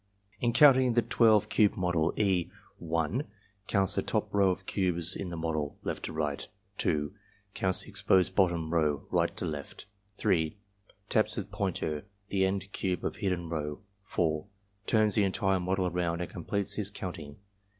In 0.39 0.51
counting 0.51 0.93
the 0.93 1.03
12 1.03 1.47
cube 1.47 1.75
model, 1.77 2.11
E. 2.17 2.49
(1) 2.79 3.23
counts 3.67 3.93
the 3.93 4.01
top 4.01 4.33
row 4.33 4.49
of 4.49 4.65
cubes 4.65 5.15
in 5.15 5.29
the 5.29 5.37
model 5.37 5.77
(left 5.83 6.01
to 6.05 6.11
right), 6.11 6.47
(2) 6.79 7.13
counts 7.53 7.83
the 7.83 7.89
exposed 7.89 8.35
bottom 8.35 8.73
row 8.73 9.05
(right 9.11 9.37
to 9.37 9.45
left), 9.45 9.85
(3) 10.17 10.57
taps 11.07 11.35
with 11.37 11.51
pointer 11.51 12.05
the 12.29 12.45
end 12.47 12.71
cube 12.71 13.05
of 13.05 13.17
hidden 13.17 13.47
row, 13.47 13.81
(4) 14.05 14.47
turns 14.87 15.13
the 15.13 15.23
entire 15.23 15.59
model 15.59 15.85
around 15.85 16.19
and 16.19 16.31
completes 16.31 16.73
his 16.73 16.89
count 16.89 17.19
ing. 17.19 17.35